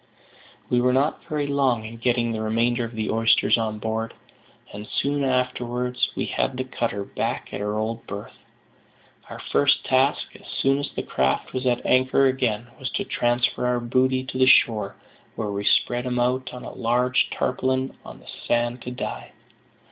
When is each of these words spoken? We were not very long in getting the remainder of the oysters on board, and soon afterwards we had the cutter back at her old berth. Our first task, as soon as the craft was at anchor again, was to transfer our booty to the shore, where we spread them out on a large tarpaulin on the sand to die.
We 0.67 0.81
were 0.81 0.93
not 0.93 1.23
very 1.25 1.45
long 1.45 1.85
in 1.85 1.97
getting 1.97 2.31
the 2.31 2.41
remainder 2.41 2.83
of 2.85 2.95
the 2.95 3.11
oysters 3.11 3.55
on 3.55 3.77
board, 3.77 4.15
and 4.73 4.87
soon 4.87 5.23
afterwards 5.23 6.09
we 6.15 6.25
had 6.25 6.57
the 6.57 6.63
cutter 6.63 7.03
back 7.03 7.49
at 7.53 7.59
her 7.61 7.77
old 7.77 8.07
berth. 8.07 8.33
Our 9.29 9.37
first 9.51 9.85
task, 9.85 10.25
as 10.35 10.47
soon 10.47 10.79
as 10.79 10.89
the 10.89 11.03
craft 11.03 11.53
was 11.53 11.67
at 11.67 11.85
anchor 11.85 12.25
again, 12.25 12.69
was 12.79 12.89
to 12.93 13.03
transfer 13.03 13.67
our 13.67 13.79
booty 13.79 14.23
to 14.23 14.39
the 14.39 14.47
shore, 14.47 14.95
where 15.35 15.51
we 15.51 15.63
spread 15.63 16.05
them 16.05 16.17
out 16.17 16.51
on 16.51 16.63
a 16.63 16.73
large 16.73 17.29
tarpaulin 17.29 17.95
on 18.03 18.17
the 18.19 18.29
sand 18.47 18.81
to 18.81 18.89
die. 18.91 19.33